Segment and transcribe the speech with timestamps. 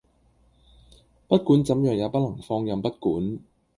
[1.27, 3.37] 不管怎樣也不能放任不管